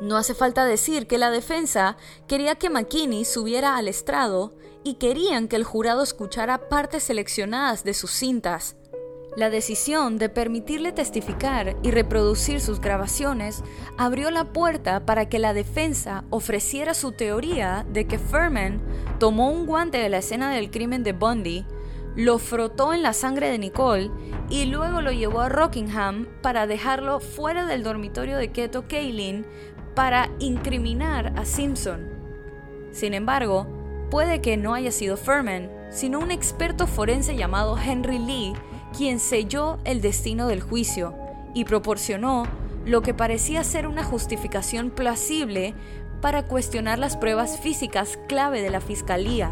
[0.00, 5.48] no hace falta decir que la defensa quería que McKinney subiera al estrado y querían
[5.48, 8.76] que el jurado escuchara partes seleccionadas de sus cintas.
[9.36, 13.62] La decisión de permitirle testificar y reproducir sus grabaciones
[13.96, 18.80] abrió la puerta para que la defensa ofreciera su teoría de que Furman
[19.18, 21.64] tomó un guante de la escena del crimen de Bundy,
[22.16, 24.10] lo frotó en la sangre de Nicole
[24.50, 29.46] y luego lo llevó a Rockingham para dejarlo fuera del dormitorio de Keto Kaylin
[29.98, 32.08] para incriminar a Simpson.
[32.92, 33.66] Sin embargo,
[34.12, 38.52] puede que no haya sido Furman, sino un experto forense llamado Henry Lee
[38.96, 41.16] quien selló el destino del juicio
[41.52, 42.46] y proporcionó
[42.86, 45.74] lo que parecía ser una justificación plausible
[46.20, 49.50] para cuestionar las pruebas físicas clave de la fiscalía.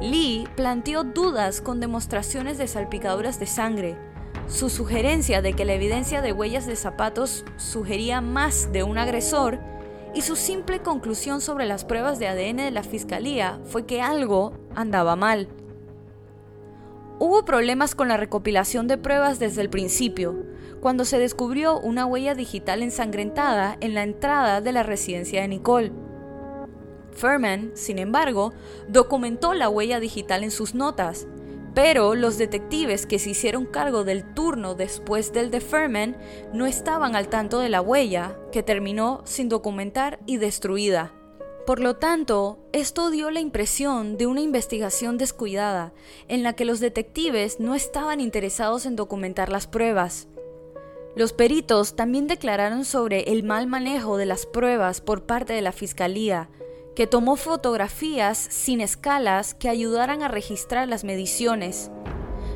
[0.00, 4.11] Lee planteó dudas con demostraciones de salpicaduras de sangre.
[4.48, 9.58] Su sugerencia de que la evidencia de huellas de zapatos sugería más de un agresor
[10.14, 14.52] y su simple conclusión sobre las pruebas de ADN de la fiscalía fue que algo
[14.74, 15.48] andaba mal.
[17.18, 20.44] Hubo problemas con la recopilación de pruebas desde el principio,
[20.80, 25.92] cuando se descubrió una huella digital ensangrentada en la entrada de la residencia de Nicole.
[27.12, 28.52] Furman, sin embargo,
[28.88, 31.28] documentó la huella digital en sus notas,
[31.74, 36.16] pero los detectives que se hicieron cargo del turno después del de Furman
[36.52, 41.12] no estaban al tanto de la huella, que terminó sin documentar y destruida.
[41.66, 45.92] Por lo tanto, esto dio la impresión de una investigación descuidada,
[46.26, 50.26] en la que los detectives no estaban interesados en documentar las pruebas.
[51.14, 55.72] Los peritos también declararon sobre el mal manejo de las pruebas por parte de la
[55.72, 56.48] Fiscalía,
[56.94, 61.90] que tomó fotografías sin escalas que ayudaran a registrar las mediciones.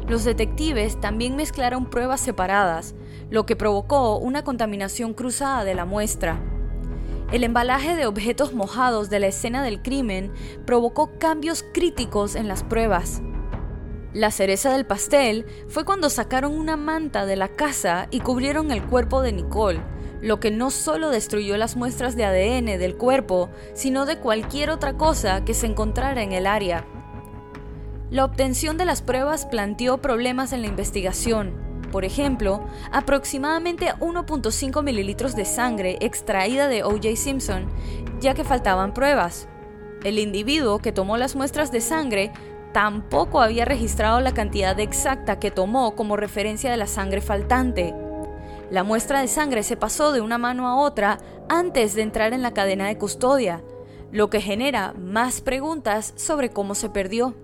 [0.08, 2.94] Los detectives también mezclaron pruebas separadas,
[3.30, 6.40] lo que provocó una contaminación cruzada de la muestra.
[7.32, 10.32] El embalaje de objetos mojados de la escena del crimen
[10.64, 13.20] provocó cambios críticos en las pruebas.
[14.12, 18.82] La cereza del pastel fue cuando sacaron una manta de la casa y cubrieron el
[18.84, 19.82] cuerpo de Nicole,
[20.20, 24.94] lo que no solo destruyó las muestras de ADN del cuerpo, sino de cualquier otra
[24.94, 26.86] cosa que se encontrara en el área.
[28.10, 35.34] La obtención de las pruebas planteó problemas en la investigación, por ejemplo, aproximadamente 1.5 mililitros
[35.34, 37.16] de sangre extraída de O.J.
[37.16, 37.66] Simpson,
[38.20, 39.48] ya que faltaban pruebas.
[40.04, 42.32] El individuo que tomó las muestras de sangre
[42.72, 47.94] tampoco había registrado la cantidad exacta que tomó como referencia de la sangre faltante.
[48.70, 52.42] La muestra de sangre se pasó de una mano a otra antes de entrar en
[52.42, 53.62] la cadena de custodia,
[54.10, 57.34] lo que genera más preguntas sobre cómo se perdió.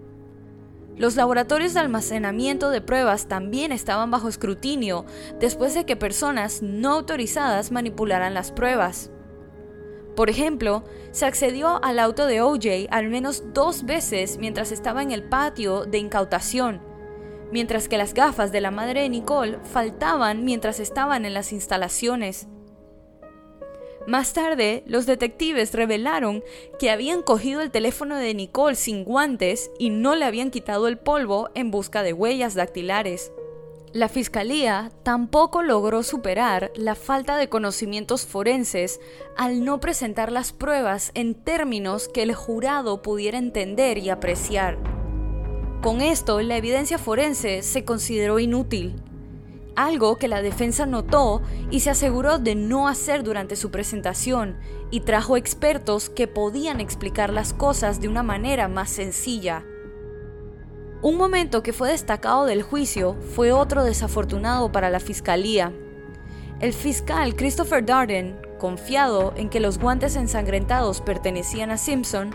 [0.96, 5.06] Los laboratorios de almacenamiento de pruebas también estaban bajo escrutinio
[5.40, 9.11] después de que personas no autorizadas manipularan las pruebas.
[10.16, 15.12] Por ejemplo, se accedió al auto de OJ al menos dos veces mientras estaba en
[15.12, 16.82] el patio de incautación,
[17.52, 22.48] mientras que las gafas de la madre de Nicole faltaban mientras estaban en las instalaciones.
[24.06, 26.42] Más tarde, los detectives revelaron
[26.80, 30.98] que habían cogido el teléfono de Nicole sin guantes y no le habían quitado el
[30.98, 33.30] polvo en busca de huellas dactilares.
[33.92, 39.00] La fiscalía tampoco logró superar la falta de conocimientos forenses
[39.36, 45.01] al no presentar las pruebas en términos que el jurado pudiera entender y apreciar.
[45.83, 48.95] Con esto, la evidencia forense se consideró inútil
[49.77, 54.57] algo que la defensa notó y se aseguró de no hacer durante su presentación,
[54.90, 59.64] y trajo expertos que podían explicar las cosas de una manera más sencilla.
[61.01, 65.73] Un momento que fue destacado del juicio fue otro desafortunado para la fiscalía.
[66.61, 72.31] El fiscal Christopher Darden, confiado en que los guantes ensangrentados pertenecían a Simpson,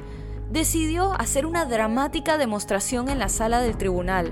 [0.49, 4.31] decidió hacer una dramática demostración en la sala del tribunal.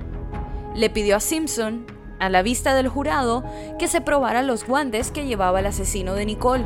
[0.74, 1.86] Le pidió a Simpson
[2.20, 3.44] a la vista del jurado,
[3.78, 6.66] que se probara los guantes que llevaba el asesino de Nicole.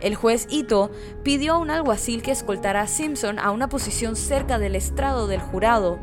[0.00, 0.90] El juez Ito
[1.22, 5.40] pidió a un alguacil que escoltara a Simpson a una posición cerca del estrado del
[5.40, 5.98] jurado.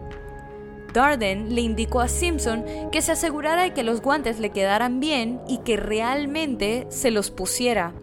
[0.94, 5.42] Darden le indicó a Simpson que se asegurara de que los guantes le quedaran bien
[5.48, 7.94] y que realmente se los pusiera.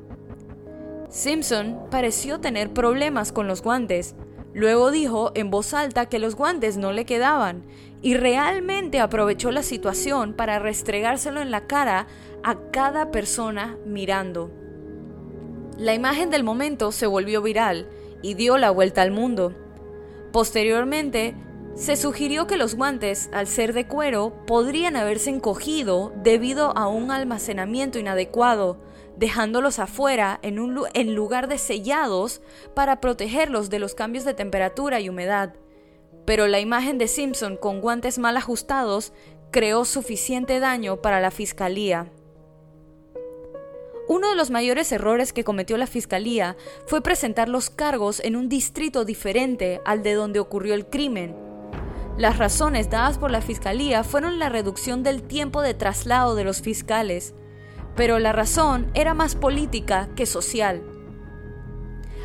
[1.08, 4.14] Simpson pareció tener problemas con los guantes.
[4.56, 7.62] Luego dijo en voz alta que los guantes no le quedaban
[8.00, 12.06] y realmente aprovechó la situación para restregárselo en la cara
[12.42, 14.50] a cada persona mirando.
[15.76, 17.86] La imagen del momento se volvió viral
[18.22, 19.52] y dio la vuelta al mundo.
[20.32, 21.34] Posteriormente,
[21.74, 27.10] se sugirió que los guantes, al ser de cuero, podrían haberse encogido debido a un
[27.10, 28.78] almacenamiento inadecuado,
[29.16, 30.74] dejándolos afuera en, un,
[31.14, 32.42] lugar de sellados
[32.74, 35.54] para protegerlos de los cambios de temperatura y humedad
[36.26, 39.12] pero la imagen de Simpson con guantes mal ajustados
[39.52, 42.12] creó suficiente daño para la fiscalía.
[44.08, 46.56] Uno de los mayores errores que cometió la fiscalía
[46.86, 51.34] fue presentar los cargos en un distrito diferente al de donde ocurrió el crimen.
[52.18, 56.60] Las razones dadas por la fiscalía fueron la reducción del tiempo de traslado de los
[56.60, 57.34] fiscales,
[57.96, 60.82] pero la razón era más política que social.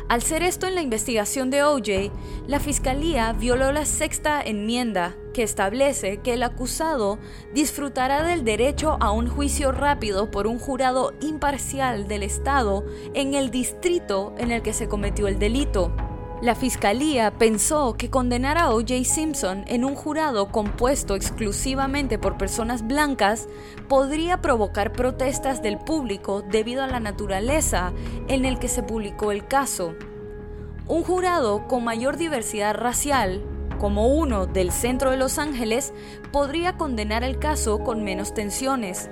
[0.08, 2.12] Al ser esto en la investigación de OJ,
[2.46, 7.18] la Fiscalía violó la sexta enmienda que establece que el acusado
[7.54, 13.50] disfrutará del derecho a un juicio rápido por un jurado imparcial del Estado en el
[13.50, 15.94] distrito en el que se cometió el delito.
[16.42, 19.04] La fiscalía pensó que condenar a O.J.
[19.04, 23.46] Simpson en un jurado compuesto exclusivamente por personas blancas
[23.88, 27.92] podría provocar protestas del público debido a la naturaleza
[28.26, 29.94] en el que se publicó el caso.
[30.88, 33.40] Un jurado con mayor diversidad racial,
[33.78, 35.94] como uno del centro de Los Ángeles,
[36.32, 39.08] podría condenar el caso con menos tensiones.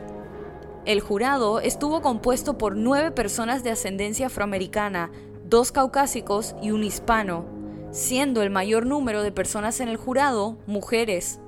[0.85, 5.13] El jurado estuvo compuesto por nueve personas de ascendencia afroamericana,
[5.51, 7.45] dos caucásicos y un hispano,
[7.91, 11.41] siendo el mayor número de personas en el jurado mujeres.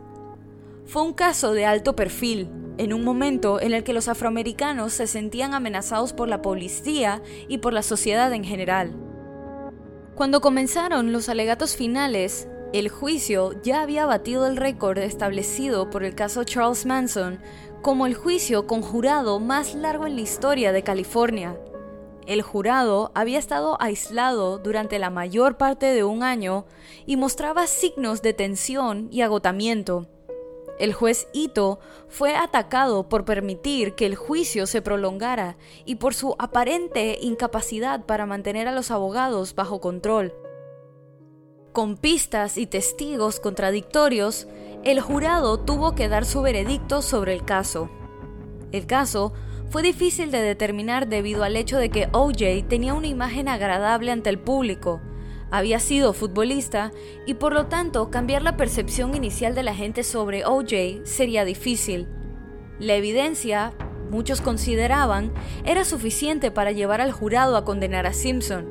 [0.84, 5.06] Fue un caso de alto perfil, en un momento en el que los afroamericanos se
[5.06, 8.92] sentían amenazados por la policía y por la sociedad en general.
[10.16, 16.16] Cuando comenzaron los alegatos finales, el juicio ya había batido el récord establecido por el
[16.16, 17.38] caso Charles Manson
[17.82, 21.56] como el juicio conjurado más largo en la historia de California.
[22.26, 26.66] El jurado había estado aislado durante la mayor parte de un año
[27.04, 30.06] y mostraba signos de tensión y agotamiento.
[30.78, 36.34] El juez Ito fue atacado por permitir que el juicio se prolongara y por su
[36.38, 40.34] aparente incapacidad para mantener a los abogados bajo control.
[41.72, 44.46] Con pistas y testigos contradictorios,
[44.84, 47.88] el jurado tuvo que dar su veredicto sobre el caso.
[48.72, 49.32] El caso
[49.72, 54.28] fue difícil de determinar debido al hecho de que OJ tenía una imagen agradable ante
[54.28, 55.00] el público,
[55.50, 56.92] había sido futbolista
[57.24, 62.06] y por lo tanto cambiar la percepción inicial de la gente sobre OJ sería difícil.
[62.78, 63.72] La evidencia,
[64.10, 65.32] muchos consideraban,
[65.64, 68.68] era suficiente para llevar al jurado a condenar a Simpson,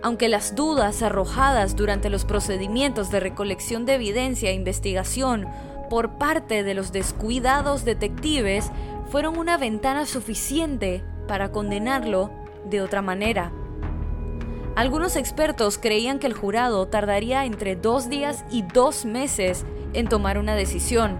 [0.00, 5.48] aunque las dudas arrojadas durante los procedimientos de recolección de evidencia e investigación
[5.90, 8.70] por parte de los descuidados detectives
[9.10, 12.30] fueron una ventana suficiente para condenarlo
[12.68, 13.52] de otra manera.
[14.74, 20.38] Algunos expertos creían que el jurado tardaría entre dos días y dos meses en tomar
[20.38, 21.18] una decisión,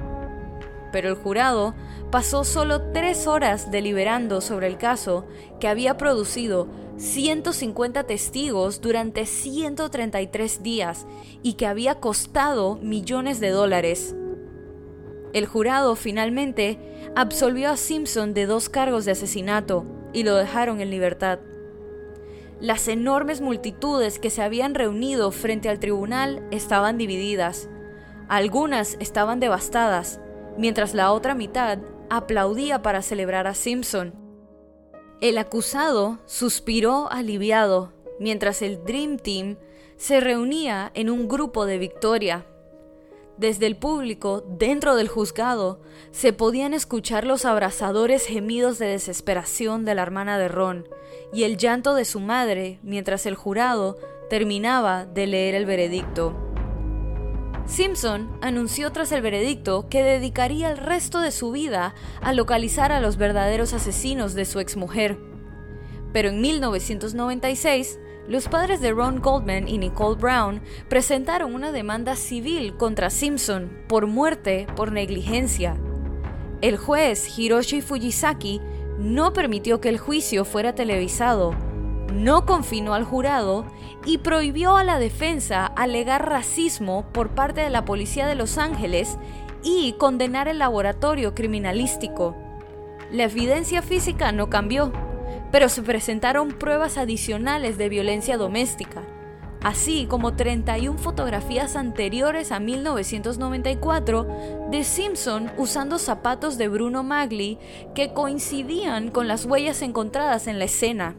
[0.92, 1.74] pero el jurado
[2.10, 5.26] pasó solo tres horas deliberando sobre el caso
[5.60, 6.68] que había producido
[6.98, 11.06] 150 testigos durante 133 días
[11.42, 14.14] y que había costado millones de dólares.
[15.36, 16.78] El jurado finalmente
[17.14, 19.84] absolvió a Simpson de dos cargos de asesinato
[20.14, 21.40] y lo dejaron en libertad.
[22.58, 27.68] Las enormes multitudes que se habían reunido frente al tribunal estaban divididas.
[28.28, 30.22] Algunas estaban devastadas,
[30.56, 34.14] mientras la otra mitad aplaudía para celebrar a Simpson.
[35.20, 39.58] El acusado suspiró aliviado, mientras el Dream Team
[39.98, 42.46] se reunía en un grupo de victoria.
[43.38, 45.80] Desde el público, dentro del juzgado,
[46.10, 50.88] se podían escuchar los abrasadores gemidos de desesperación de la hermana de Ron
[51.34, 53.98] y el llanto de su madre mientras el jurado
[54.30, 56.34] terminaba de leer el veredicto.
[57.66, 63.00] Simpson anunció tras el veredicto que dedicaría el resto de su vida a localizar a
[63.00, 65.18] los verdaderos asesinos de su exmujer.
[66.12, 67.98] Pero en 1996,
[68.28, 74.06] los padres de Ron Goldman y Nicole Brown presentaron una demanda civil contra Simpson por
[74.06, 75.76] muerte por negligencia.
[76.60, 78.60] El juez Hiroshi Fujisaki
[78.98, 81.54] no permitió que el juicio fuera televisado,
[82.12, 83.66] no confinó al jurado
[84.04, 89.18] y prohibió a la defensa alegar racismo por parte de la policía de Los Ángeles
[89.62, 92.36] y condenar el laboratorio criminalístico.
[93.10, 94.92] La evidencia física no cambió,
[95.56, 99.00] pero se presentaron pruebas adicionales de violencia doméstica,
[99.62, 104.26] así como 31 fotografías anteriores a 1994
[104.70, 107.58] de Simpson usando zapatos de Bruno Magli
[107.94, 111.16] que coincidían con las huellas encontradas en la escena.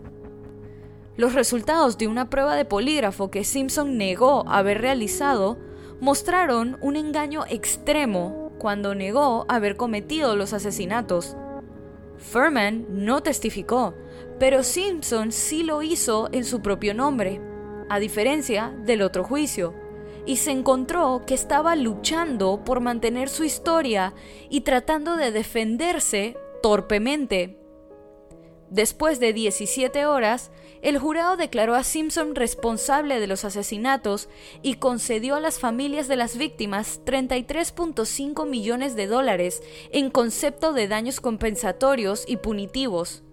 [1.15, 5.57] Los resultados de una prueba de polígrafo que Simpson negó haber realizado
[5.99, 11.35] mostraron un engaño extremo cuando negó haber cometido los asesinatos.
[12.19, 13.95] Furman no testificó,
[14.39, 17.41] pero Simpson sí lo hizo en su propio nombre,
[17.89, 19.73] a diferencia del otro juicio,
[20.25, 24.13] y se encontró que estaba luchando por mantener su historia
[24.49, 27.57] y tratando de defenderse torpemente.
[28.69, 34.27] Después de 17 horas, el jurado declaró a Simpson responsable de los asesinatos
[34.61, 40.89] y concedió a las familias de las víctimas 33.5 millones de dólares en concepto de
[40.89, 43.23] daños compensatorios y punitivos.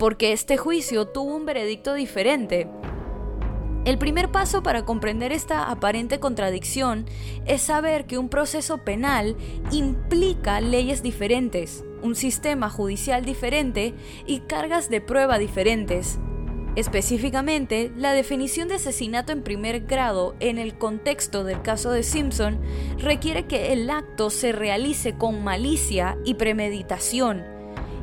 [0.00, 2.66] Porque este juicio tuvo un veredicto diferente.
[3.84, 7.04] El primer paso para comprender esta aparente contradicción
[7.44, 9.36] es saber que un proceso penal
[9.70, 13.92] implica leyes diferentes, un sistema judicial diferente
[14.26, 16.18] y cargas de prueba diferentes.
[16.76, 22.58] Específicamente, la definición de asesinato en primer grado en el contexto del caso de Simpson
[22.96, 27.59] requiere que el acto se realice con malicia y premeditación,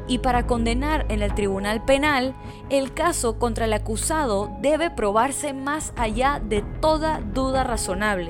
[0.08, 2.36] y para condenar en el tribunal penal,
[2.70, 8.30] el caso contra el acusado debe probarse más allá de toda duda razonable.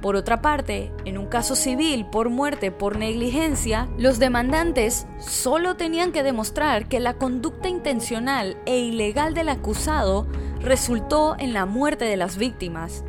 [0.00, 6.10] Por otra parte, en un caso civil por muerte por negligencia, los demandantes solo tenían
[6.10, 10.26] que demostrar que la conducta intencional e ilegal del acusado
[10.60, 13.04] resultó en la muerte de las víctimas.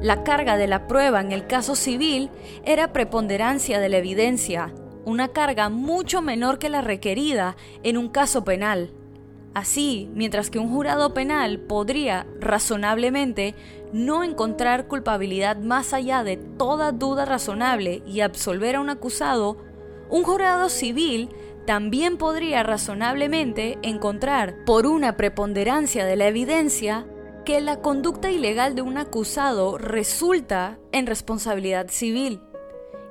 [0.00, 2.30] La carga de la prueba en el caso civil
[2.64, 4.72] era preponderancia de la evidencia,
[5.04, 8.92] una carga mucho menor que la requerida en un caso penal.
[9.54, 13.54] Así, mientras que un jurado penal podría razonablemente
[13.92, 19.58] no encontrar culpabilidad más allá de toda duda razonable y absolver a un acusado,
[20.08, 21.28] un jurado civil
[21.66, 27.06] también podría razonablemente encontrar, por una preponderancia de la evidencia,
[27.44, 32.40] que la conducta ilegal de un acusado resulta en responsabilidad civil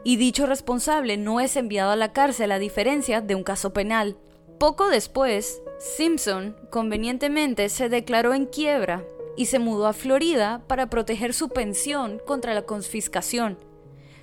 [0.04, 4.18] y dicho responsable no es enviado a la cárcel a diferencia de un caso penal.
[4.60, 9.04] Poco después, Simpson convenientemente se declaró en quiebra
[9.36, 13.58] y se mudó a Florida para proteger su pensión contra la confiscación.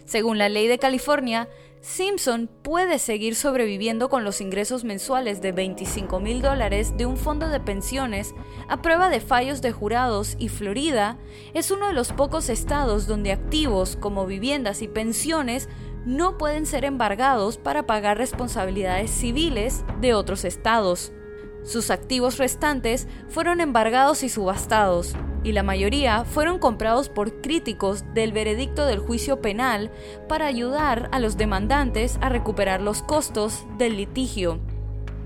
[0.04, 1.48] Según la ley de California,
[1.88, 7.48] Simpson puede seguir sobreviviendo con los ingresos mensuales de 25 mil dólares de un fondo
[7.48, 8.34] de pensiones
[8.68, 11.16] a prueba de fallos de jurados y Florida
[11.54, 15.70] es uno de los pocos estados donde activos como viviendas y pensiones
[16.04, 21.12] no pueden ser embargados para pagar responsabilidades civiles de otros estados.
[21.68, 25.14] Sus activos restantes fueron embargados y subastados,
[25.44, 29.90] y la mayoría fueron comprados por críticos del veredicto del juicio penal
[30.30, 34.60] para ayudar a los demandantes a recuperar los costos del litigio.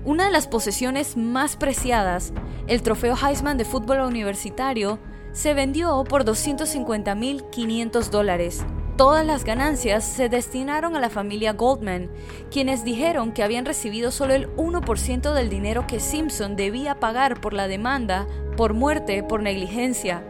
[0.03, 2.33] Una de las posesiones más preciadas,
[2.67, 4.99] el trofeo Heisman de fútbol universitario,
[5.31, 8.65] se vendió por 250.500 dólares
[8.97, 12.11] Todas las ganancias se destinaron a la familia Goldman,
[12.51, 17.53] quienes dijeron que habían recibido solo el 1% del dinero que Simpson debía pagar por
[17.53, 20.23] la demanda por muerte por negligencia.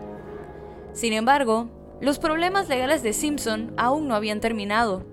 [0.93, 5.05] Sin embargo, los problemas legales de Simpson aún no habían terminado.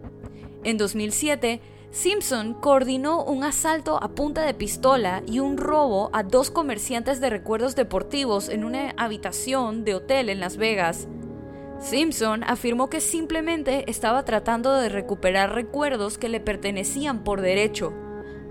[0.63, 6.53] En 2007, Simpson coordinó un asalto a punta de pistola y un robo a dos
[6.53, 11.09] comerciantes de recuerdos deportivos en una habitación de hotel en Las Vegas.
[11.81, 17.95] Simpson afirmó que simplemente estaba tratando de recuperar recuerdos que le pertenecían por derecho,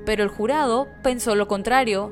[0.03, 2.11] pero el jurado pensó lo contrario.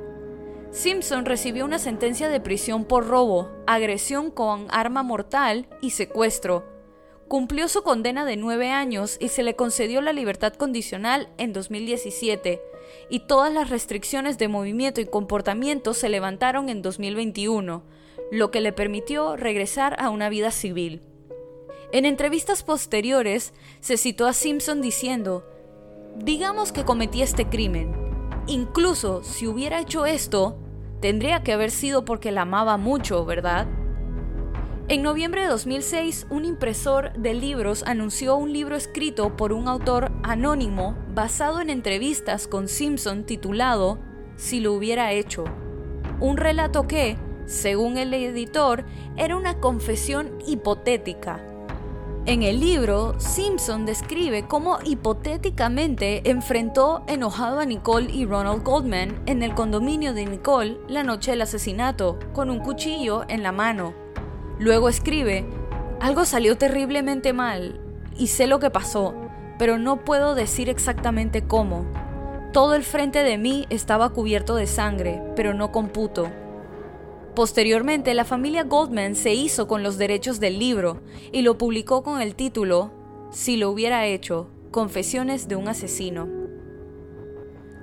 [0.69, 6.65] Simpson recibió una sentencia de prisión por robo, agresión con arma mortal y secuestro.
[7.27, 12.61] Cumplió su condena de nueve años y se le concedió la libertad condicional en 2017,
[13.09, 17.96] y todas las restricciones de movimiento y comportamiento se levantaron en 2021
[18.31, 21.01] lo que le permitió regresar a una vida civil.
[21.91, 25.45] En entrevistas posteriores se citó a Simpson diciendo,
[26.17, 27.95] digamos que cometí este crimen.
[28.47, 30.57] Incluso si hubiera hecho esto,
[30.99, 33.67] tendría que haber sido porque la amaba mucho, ¿verdad?
[34.89, 40.11] En noviembre de 2006, un impresor de libros anunció un libro escrito por un autor
[40.23, 43.99] anónimo basado en entrevistas con Simpson titulado
[44.37, 45.43] Si lo hubiera hecho.
[46.21, 47.17] Un relato que,
[47.47, 48.83] según el editor,
[49.15, 51.41] era una confesión hipotética.
[52.25, 59.43] En el libro, Simpson describe cómo hipotéticamente enfrentó enojado a Nicole y Ronald Goldman en
[59.43, 63.93] el condominio de Nicole la noche del asesinato, con un cuchillo en la mano.
[64.59, 65.45] Luego escribe,
[66.01, 67.79] algo salió terriblemente mal,
[68.17, 69.15] y sé lo que pasó,
[69.57, 71.85] pero no puedo decir exactamente cómo.
[72.51, 76.29] Todo el frente de mí estaba cubierto de sangre, pero no computo.
[77.37, 82.19] Posteriormente, la familia Goldman se hizo con los derechos del libro y lo publicó con
[82.19, 82.89] el título
[83.29, 86.27] Si lo hubiera hecho, Confesiones de un asesino.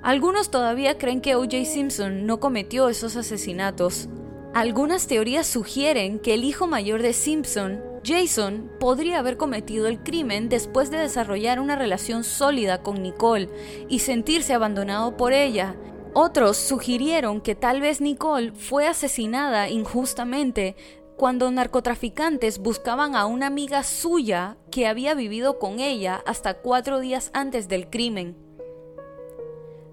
[0.03, 1.63] Algunos todavía creen que O.J.
[1.63, 4.09] Simpson no cometió esos asesinatos.
[4.53, 10.49] Algunas teorías sugieren que el hijo mayor de Simpson, Jason podría haber cometido el crimen
[10.49, 13.47] después de desarrollar una relación sólida con Nicole
[13.87, 15.77] y sentirse abandonado por ella.
[16.17, 20.77] Otros sugirieron que tal vez Nicole fue asesinada injustamente
[21.17, 27.31] cuando narcotraficantes buscaban a una amiga suya que había vivido con ella hasta cuatro días
[27.33, 28.37] antes del crimen.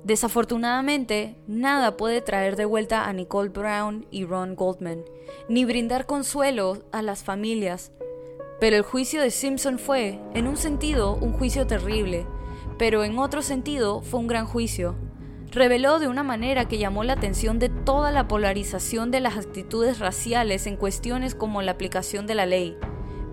[0.05, 5.05] Desafortunadamente, nada puede traer de vuelta a Nicole Brown y Ron Goldman,
[5.49, 7.91] ni brindar consuelo a las familias.
[8.61, 12.29] Pero el juicio de Simpson fue, en un sentido, un juicio terrible,
[12.79, 14.95] pero en otro sentido fue un gran juicio.
[15.53, 19.99] Reveló de una manera que llamó la atención de toda la polarización de las actitudes
[19.99, 22.79] raciales en cuestiones como la aplicación de la ley.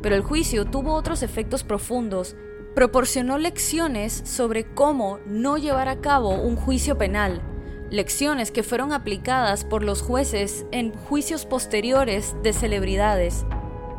[0.01, 2.35] Pero el juicio tuvo otros efectos profundos.
[2.75, 7.41] Proporcionó lecciones sobre cómo no llevar a cabo un juicio penal,
[7.89, 13.45] lecciones que fueron aplicadas por los jueces en juicios posteriores de celebridades,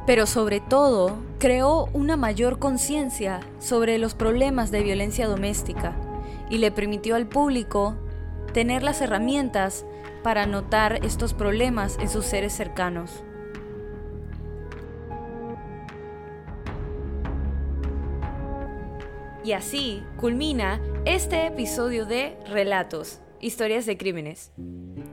[0.06, 5.96] pero sobre todo creó una mayor conciencia sobre los problemas de violencia doméstica
[6.50, 7.96] y le permitió al público
[8.52, 9.84] tener las herramientas
[10.22, 13.22] para notar estos problemas en sus seres cercanos.
[19.42, 24.52] Y así culmina este episodio de Relatos, historias de crímenes.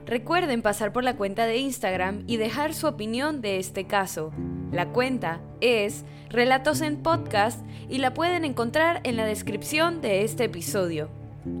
[0.04, 4.32] Recuerden pasar por la cuenta de Instagram y dejar su opinión de este caso.
[4.70, 10.44] La cuenta es Relatos en Podcast y la pueden encontrar en la descripción de este
[10.44, 11.08] episodio.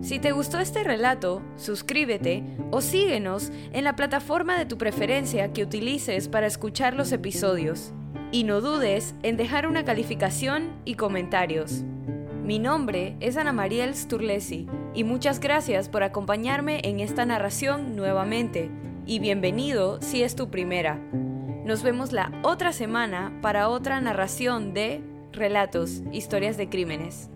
[0.00, 5.62] Si te gustó este relato, suscríbete o síguenos en la plataforma de tu preferencia que
[5.62, 7.92] utilices para escuchar los episodios.
[8.30, 11.84] Y no dudes en dejar una calificación y comentarios.
[12.44, 18.70] Mi nombre es Ana Mariel Sturlesi y muchas gracias por acompañarme en esta narración nuevamente
[19.04, 20.98] y bienvenido si es tu primera.
[21.64, 27.28] Nos vemos la otra semana para otra narración de Relatos, historias de crímenes.